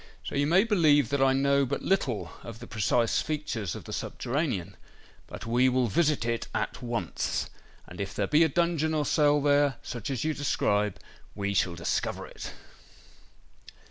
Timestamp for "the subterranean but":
3.83-5.45